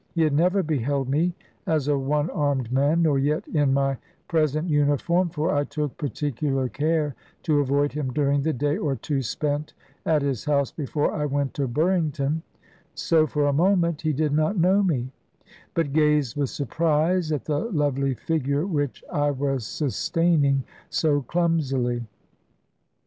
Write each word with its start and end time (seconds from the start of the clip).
He 0.15 0.23
had 0.23 0.33
never 0.33 0.63
beheld 0.63 1.07
me 1.09 1.35
as 1.67 1.87
a 1.87 1.95
one 1.95 2.31
armed 2.31 2.71
man, 2.71 3.03
nor 3.03 3.19
yet 3.19 3.47
in 3.49 3.71
my 3.71 3.97
present 4.27 4.67
uniform, 4.67 5.29
for 5.29 5.53
I 5.53 5.63
took 5.63 5.95
particular 5.97 6.67
care 6.69 7.13
to 7.43 7.59
avoid 7.59 7.91
him 7.91 8.11
during 8.11 8.41
the 8.41 8.51
day 8.51 8.77
or 8.79 8.95
two 8.95 9.21
spent 9.21 9.75
at 10.03 10.23
his 10.23 10.45
house 10.45 10.71
before 10.71 11.11
I 11.11 11.27
went 11.27 11.53
to 11.53 11.67
Burrington, 11.67 12.41
so 12.95 13.27
for 13.27 13.45
a 13.45 13.53
moment 13.53 14.01
he 14.01 14.11
did 14.11 14.33
not 14.33 14.57
know 14.57 14.81
me, 14.81 15.11
but 15.75 15.93
gazed 15.93 16.35
with 16.35 16.49
surprise 16.49 17.31
at 17.31 17.45
the 17.45 17.59
lovely 17.59 18.15
figure 18.15 18.65
which 18.65 19.03
I 19.13 19.29
was 19.29 19.67
sustaining 19.67 20.63
so 20.89 21.21
clumsily. 21.21 22.07